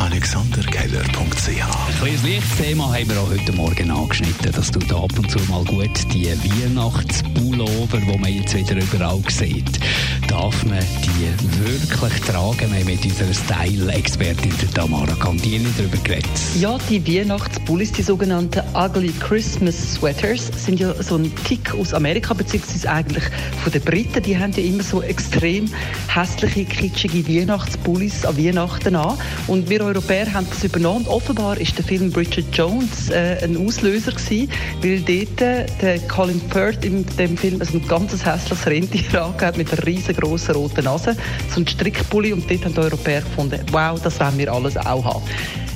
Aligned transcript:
AlexanderKeller.ch 0.00 1.48
Ein 1.48 1.94
kleines 2.00 2.22
Lichtthema 2.22 2.84
haben 2.86 3.10
wir 3.10 3.20
auch 3.20 3.28
heute 3.28 3.52
Morgen 3.52 3.90
angeschnitten. 3.90 4.50
Das 4.50 4.70
tut 4.70 4.90
ab 4.90 5.10
und 5.18 5.30
zu 5.30 5.38
mal 5.50 5.62
gut. 5.64 5.90
Die 6.14 6.26
Weihnachtspullover, 6.26 7.98
die 7.98 8.18
man 8.18 8.32
jetzt 8.32 8.56
wieder 8.56 8.76
überall 8.76 9.20
sieht, 9.28 9.78
darf 10.26 10.64
man 10.64 10.78
die 10.78 11.60
wirklich 11.66 12.18
tragen? 12.22 12.72
Wir 12.72 12.78
haben 12.78 12.86
mit 12.86 13.04
unserer 13.04 13.34
Style-Expertin 13.34 14.50
Tamara 14.74 15.14
Cantini 15.16 15.66
darüber 15.76 15.98
geredet. 15.98 16.30
Ja, 16.58 16.78
die 16.88 17.06
Weihnachtspullis, 17.06 17.92
die 17.92 18.02
sogenannten 18.02 18.62
Ugly 18.74 19.12
Christmas 19.20 19.96
Sweaters, 19.96 20.50
sind 20.56 20.80
ja 20.80 20.94
so 21.02 21.16
ein 21.16 21.30
Kick 21.44 21.74
aus 21.74 21.92
Amerika, 21.92 22.32
beziehungsweise 22.32 22.90
eigentlich 22.90 23.24
von 23.62 23.70
den 23.70 23.82
Briten. 23.82 24.22
Die 24.22 24.38
haben 24.38 24.52
ja 24.52 24.62
immer 24.62 24.82
so 24.82 25.02
extrem 25.02 25.68
hässliche, 26.08 26.64
kitschige 26.64 27.28
Weihnachtspullis 27.28 28.24
an 28.24 28.38
Weihnachten 28.38 28.96
an. 28.96 29.18
Und 29.46 29.68
wir 29.68 29.89
Europäer 29.90 30.32
haben 30.32 30.46
das 30.48 30.62
übernommen. 30.62 31.06
Offenbar 31.08 31.58
ist 31.58 31.76
der 31.76 31.84
Film 31.84 32.12
Bridget 32.12 32.46
Jones 32.56 33.10
äh, 33.10 33.38
ein 33.42 33.56
Auslöser 33.56 34.12
gewesen, 34.12 34.48
weil 34.82 35.00
dort 35.00 35.40
äh, 35.40 35.66
der 35.82 35.98
Colin 36.06 36.40
Firth 36.40 36.84
in 36.84 37.04
dem 37.16 37.36
Film 37.36 37.60
also 37.60 37.78
ein 37.78 37.88
ganz 37.88 38.12
hässliches 38.24 38.66
Rentier 38.66 39.22
angehört 39.24 39.56
mit 39.56 39.72
einer 39.72 39.84
riesengroßen 39.84 40.54
roten 40.54 40.84
Nase, 40.84 41.16
so 41.52 41.60
ein 41.60 41.66
Strickpulli. 41.66 42.32
Und 42.32 42.48
dort 42.48 42.64
haben 42.64 42.74
die 42.74 42.80
Europäer 42.80 43.22
gefunden, 43.22 43.60
wow, 43.72 44.00
das 44.00 44.20
wollen 44.20 44.38
wir 44.38 44.52
alles 44.52 44.76
auch 44.76 45.04
haben. 45.04 45.22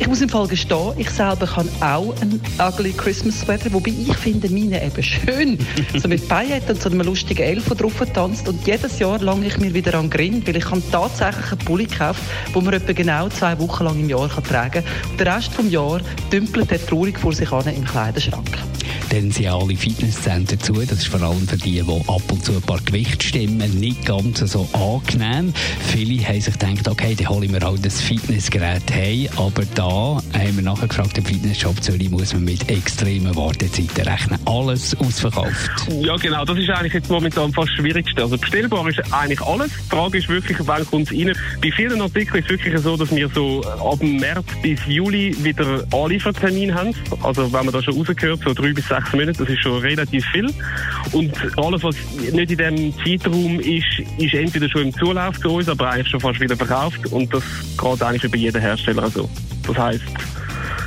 Ich 0.00 0.08
muss 0.08 0.22
im 0.22 0.30
Fall 0.30 0.48
gestehen, 0.48 0.94
ich 0.96 1.10
selber 1.10 1.46
kann 1.46 1.68
auch 1.82 2.14
einen 2.22 2.40
ugly 2.58 2.92
Christmas 2.92 3.40
Sweater, 3.40 3.70
wobei 3.70 3.90
ich 3.90 4.16
finde 4.16 4.48
meine 4.48 4.82
eben 4.82 5.02
schön. 5.02 5.58
so 5.98 6.08
mit 6.08 6.26
Pailletten 6.26 6.70
und 6.70 6.82
so 6.82 6.88
einem 6.88 7.02
lustigen 7.02 7.42
Elf, 7.42 7.66
der 7.66 7.76
drauf 7.76 7.92
tanzt. 8.14 8.48
Und 8.48 8.66
jedes 8.66 8.98
Jahr 8.98 9.18
lange 9.18 9.46
ich 9.46 9.58
mir 9.58 9.74
wieder 9.74 9.98
an 9.98 10.08
Grin, 10.08 10.42
weil 10.46 10.56
ich 10.56 10.64
kann 10.64 10.82
tatsächlich 10.90 11.52
einen 11.52 11.58
Pulli 11.58 11.84
gekauft, 11.84 12.22
wo 12.54 12.62
man 12.62 12.72
etwa 12.72 12.92
genau 12.92 13.28
zwei 13.28 13.58
Wochen 13.58 13.84
lang 13.84 14.00
im 14.00 14.08
Jahr 14.08 14.30
kann 14.30 14.42
tragen 14.42 14.82
kann. 14.82 15.10
Und 15.10 15.20
den 15.20 15.28
Rest 15.28 15.58
des 15.58 15.70
Jahres 15.70 16.02
dümpelt 16.32 16.72
er 16.72 16.86
traurig 16.86 17.18
vor 17.18 17.34
sich 17.34 17.52
an 17.52 17.66
im 17.68 17.84
Kleiderschrank. 17.84 18.69
Dann 19.10 19.32
sind 19.32 19.48
alle 19.48 19.76
Fitnesszentren 19.76 20.60
zu. 20.60 20.72
Das 20.72 20.92
ist 20.92 21.08
vor 21.08 21.20
allem 21.20 21.46
für 21.48 21.56
die, 21.56 21.82
die 21.82 22.02
ab 22.06 22.22
und 22.30 22.44
zu 22.44 22.52
ein 22.52 22.62
paar 22.62 22.80
Gewichtsstimmen 22.80 23.80
nicht 23.80 24.06
ganz 24.06 24.38
so 24.38 24.68
angenehm. 24.72 25.52
Viele 25.88 26.22
haben 26.24 26.40
sich 26.40 26.56
gedacht, 26.56 26.88
okay, 26.88 27.16
dann 27.16 27.28
hole 27.28 27.46
ich 27.46 27.50
mir 27.50 27.60
halt 27.60 27.84
das 27.84 28.00
Fitnessgerät 28.00 28.88
heim. 28.92 29.28
Aber 29.36 29.64
da 29.74 30.22
haben 30.32 30.56
wir 30.56 30.62
nachher 30.62 30.86
gefragt, 30.86 31.18
im 31.18 31.24
Fitnessshop 31.24 31.82
Zürich 31.82 32.08
muss 32.08 32.32
man 32.34 32.44
mit 32.44 32.68
extremen 32.68 33.34
Wartezeiten 33.34 34.06
rechnen. 34.06 34.38
Alles 34.46 34.96
ausverkauft. 34.96 35.88
Ja, 36.00 36.14
genau. 36.16 36.44
Das 36.44 36.56
ist 36.56 36.70
eigentlich 36.70 36.94
jetzt 36.94 37.10
momentan 37.10 37.52
fast 37.52 37.70
das 37.70 37.76
Schwierigste. 37.76 38.22
Also 38.22 38.38
bestellbar 38.38 38.88
ist 38.88 39.00
eigentlich 39.12 39.40
alles. 39.42 39.72
Die 39.72 39.96
Frage 39.96 40.18
ist 40.18 40.28
wirklich, 40.28 40.58
wann 40.60 40.86
kommt 40.86 41.10
es 41.10 41.18
rein? 41.18 41.32
Bei 41.60 41.72
vielen 41.72 42.00
Artikeln 42.00 42.44
ist 42.44 42.44
es 42.44 42.50
wirklich 42.50 42.80
so, 42.80 42.96
dass 42.96 43.10
wir 43.10 43.28
so 43.34 43.62
ab 43.62 44.00
März 44.02 44.46
bis 44.62 44.78
Juli 44.86 45.36
wieder 45.42 45.84
Anliefertermin 45.92 46.72
haben. 46.72 46.94
Also 47.24 47.52
wenn 47.52 47.64
man 47.64 47.72
da 47.72 47.82
schon 47.82 47.96
rausgehört, 47.96 48.40
so 48.44 48.54
drei 48.54 48.72
bis 48.72 48.86
sechs 48.86 48.99
Monate, 49.12 49.38
das 49.38 49.48
ist 49.48 49.60
schon 49.60 49.80
relativ 49.80 50.24
viel. 50.26 50.52
Und 51.12 51.32
alles, 51.56 51.82
was 51.82 51.96
nicht 52.32 52.50
in 52.50 52.92
diesem 52.92 52.94
Zeitraum 52.98 53.60
ist, 53.60 54.00
ist 54.18 54.34
entweder 54.34 54.68
schon 54.68 54.82
im 54.82 54.94
Zulauf 54.94 55.38
zu 55.40 55.50
uns, 55.50 55.68
aber 55.68 55.90
eigentlich 55.90 56.08
schon 56.08 56.20
fast 56.20 56.40
wieder 56.40 56.56
verkauft. 56.56 57.06
Und 57.12 57.32
das 57.32 57.42
geht 57.76 58.02
eigentlich 58.02 58.24
über 58.24 58.36
jeden 58.36 58.60
Hersteller 58.60 59.08
so. 59.10 59.28
Das 59.66 59.78
heisst, 59.78 60.04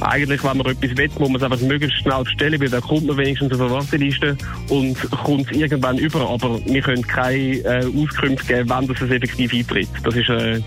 eigentlich, 0.00 0.42
wenn 0.44 0.56
man 0.56 0.66
etwas 0.66 0.96
will, 0.96 1.10
muss 1.18 1.28
man 1.28 1.36
es 1.36 1.42
einfach 1.42 1.60
möglichst 1.60 2.00
schnell 2.00 2.24
bestellen, 2.24 2.60
weil 2.60 2.68
dann 2.68 2.80
kommt 2.80 3.06
man 3.06 3.16
wenigstens 3.16 3.52
auf 3.52 3.60
eine 3.60 3.70
Warteliste 3.70 4.36
und 4.68 4.96
kommt 5.10 5.52
irgendwann 5.52 5.98
über. 5.98 6.28
Aber 6.28 6.64
wir 6.64 6.82
können 6.82 7.06
keine 7.06 7.58
äh, 7.58 7.86
Auskünfte 7.86 8.54
geben, 8.54 8.68
wann 8.68 8.86
das 8.86 9.00
effektiv 9.00 9.52
eintritt. 9.52 9.88
Das 10.02 10.14
ist 10.14 10.28
äh, 10.28 10.60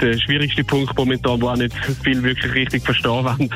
der 0.00 0.18
schwierigste 0.18 0.64
Punkt 0.64 0.96
momentan, 0.96 1.40
wo 1.40 1.48
auch 1.48 1.56
nicht 1.56 1.74
viel 2.02 2.22
wirklich 2.22 2.52
richtig 2.54 2.82
verstehen 2.82 3.24
wollen. 3.24 3.50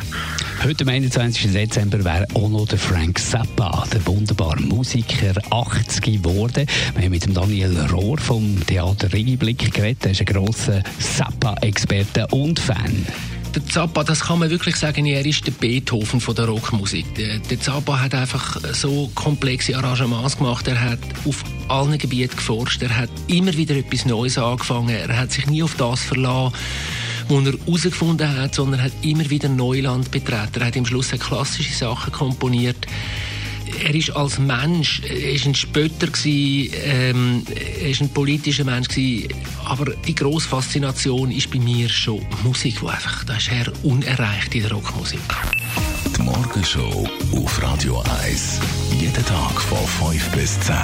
Heute 0.65 0.84
am 0.84 0.89
21. 0.89 1.53
Dezember 1.53 2.05
wäre 2.05 2.27
auch 2.34 2.49
noch 2.49 2.67
der 2.67 2.79
Frank 2.79 3.19
Zappa, 3.19 3.84
der 3.93 4.05
wunderbare 4.06 4.61
Musiker, 4.62 5.34
80 5.50 6.03
geworden. 6.03 6.67
Wir 6.95 7.05
haben 7.05 7.11
mit 7.11 7.25
dem 7.25 7.34
Daniel 7.34 7.77
Rohr 7.93 8.19
vom 8.19 8.65
Theater 8.67 9.12
Ringiblick 9.12 9.73
geredet. 9.73 10.05
Er 10.05 10.11
ist 10.12 10.21
ein 10.21 10.27
grosser 10.27 10.83
Zappa-Experte 10.99 12.27
und 12.29 12.59
Fan 12.59 13.06
der 13.56 13.67
Zappa, 13.67 14.05
das 14.05 14.21
kann 14.21 14.39
man 14.39 14.50
wirklich 14.50 14.77
sagen, 14.77 15.06
er 15.06 15.25
ist 15.25 15.47
der 15.47 15.53
Beethoven 15.53 16.21
von 16.21 16.34
der 16.34 16.44
Rockmusik. 16.44 17.15
Der, 17.15 17.39
der 17.39 17.59
Zappa 17.59 18.00
hat 18.00 18.15
einfach 18.15 18.61
so 18.75 19.11
komplexe 19.15 19.77
Arrangements 19.77 20.37
gemacht. 20.37 20.69
Er 20.69 20.78
hat 20.78 20.99
auf 21.27 21.43
allen 21.69 21.97
Gebieten 21.97 22.37
geforscht. 22.37 22.83
Er 22.83 22.94
hat 22.94 23.09
immer 23.28 23.55
wieder 23.55 23.75
etwas 23.75 24.05
Neues 24.05 24.37
angefangen. 24.37 24.91
Er 24.91 25.19
hat 25.19 25.33
sich 25.33 25.47
nie 25.47 25.62
auf 25.62 25.75
das 25.75 26.03
verlassen 26.03 26.55
wo 27.28 27.41
er 27.41 27.55
herausgefunden 27.59 28.37
hat, 28.37 28.55
sondern 28.55 28.81
hat 28.81 28.93
immer 29.03 29.28
wieder 29.28 29.49
Neuland 29.49 30.12
betreten. 30.12 30.61
Er 30.61 30.67
hat 30.67 30.77
im 30.77 30.87
Schluss 30.87 31.11
klassische 31.11 31.75
Sachen 31.75 32.12
komponiert 32.12 32.87
er 33.84 33.94
ist 33.94 34.10
als 34.10 34.38
Mensch, 34.38 35.00
ist 35.00 35.47
ein 35.47 35.54
Spötter 35.54 36.06
gewesen, 36.06 36.72
ähm, 36.84 37.43
ist 37.84 38.00
ein 38.00 38.09
politischer 38.10 38.65
Mensch 38.65 38.88
gewesen, 38.88 39.28
aber 39.65 39.93
die 40.06 40.15
grosse 40.15 40.49
Faszination 40.49 41.31
ist 41.31 41.50
bei 41.50 41.59
mir 41.59 41.88
schon 41.88 42.25
Musik, 42.44 42.82
wo 42.82 42.88
einfach, 42.88 43.25
das 43.25 43.38
ist 43.38 43.53
er 43.53 43.72
unerreicht 43.84 44.55
in 44.55 44.62
der 44.62 44.72
Rockmusik. 44.72 45.21
Die 46.16 46.22
Morgenshow 46.22 47.09
auf 47.32 47.62
Radio 47.62 48.03
1. 48.22 48.60
Jeden 48.99 49.25
Tag 49.26 49.60
von 49.60 50.12
5 50.12 50.31
bis 50.31 50.59
10. 50.60 50.75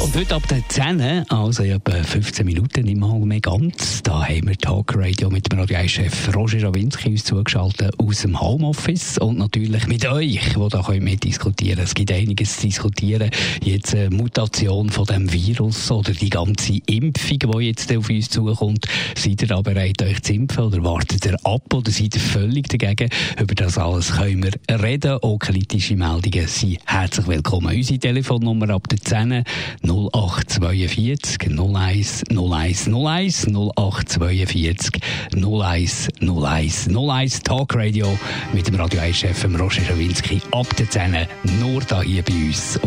Und 0.00 0.14
heute 0.14 0.36
ab 0.36 0.46
der 0.48 0.62
10, 0.68 1.28
also 1.28 1.64
etwa 1.64 1.90
15 1.90 2.46
Minuten 2.46 2.86
im 2.86 3.00
Mal 3.00 3.18
mehr 3.18 3.40
ganz, 3.40 4.00
da 4.04 4.28
haben 4.28 4.46
wir 4.46 4.56
Talk 4.56 4.94
Radio 4.94 5.28
mit 5.28 5.50
dem 5.50 5.58
Radio-Chef 5.58 6.34
Roger 6.36 6.62
Rawinski 6.68 7.08
uns 7.08 7.24
zugeschaltet 7.24 7.92
aus 7.98 8.20
dem 8.22 8.40
Homeoffice 8.40 9.18
und 9.18 9.38
natürlich 9.38 9.88
mit 9.88 10.06
euch, 10.06 10.54
die 10.54 10.68
da 10.70 10.82
können 10.82 11.02
mitdiskutieren 11.02 11.82
Es 11.82 11.94
gibt 11.94 12.12
einiges 12.12 12.58
zu 12.58 12.68
diskutieren. 12.68 13.30
Jetzt 13.64 13.92
eine 13.94 14.10
Mutation 14.10 14.88
von 14.88 15.04
dem 15.04 15.32
Virus 15.32 15.90
oder 15.90 16.12
die 16.12 16.30
ganze 16.30 16.78
Impfung, 16.86 17.38
die 17.38 17.66
jetzt 17.66 17.94
auf 17.94 18.08
uns 18.08 18.30
zukommt. 18.30 18.86
Seid 19.16 19.42
ihr 19.42 19.48
da 19.48 19.60
bereit, 19.62 20.00
euch 20.02 20.22
zu 20.22 20.32
impfen 20.32 20.64
oder 20.64 20.82
wartet 20.84 21.26
ihr 21.26 21.36
ab 21.44 21.74
oder 21.74 21.90
seid 21.90 22.14
ihr 22.14 22.20
völlig 22.20 22.68
dagegen? 22.68 23.10
Über 23.40 23.54
das 23.56 23.76
alles 23.76 24.12
können 24.12 24.44
wir 24.44 24.80
reden. 24.80 25.18
Auch 25.22 25.38
kritische 25.38 25.96
Meldungen 25.96 26.46
sind 26.46 26.78
herzlich 26.86 27.26
willkommen. 27.26 27.74
Unsere 27.74 27.98
Telefonnummer 27.98 28.70
ab 28.70 28.88
der 28.88 29.00
10 29.00 29.44
0842 29.88 31.38
01 31.50 32.24
01 32.30 32.88
01 32.88 33.46
0842 33.46 35.00
01 35.34 36.08
01 36.20 36.88
01 36.88 37.42
Talk 37.42 37.74
Radio 37.74 38.06
mit 38.52 38.66
dem 38.66 38.74
Radio 38.76 39.00
1 39.00 39.16
Chef 39.16 39.44
Roger 39.44 39.82
Schawinski 39.82 40.40
ab 40.52 40.66
der 40.76 40.90
10 40.90 41.26
nur 41.60 41.80
da 41.82 42.02
hier 42.02 42.22
bei 42.22 42.32
uns. 42.32 42.78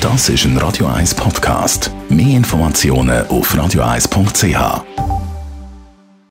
Das 0.00 0.28
ist 0.28 0.44
ein 0.44 0.58
Radio 0.58 0.86
1 0.86 1.14
Podcast. 1.14 1.90
Mehr 2.08 2.36
Informationen 2.36 3.26
auf 3.28 3.54
radio1.ch. 3.54 5.13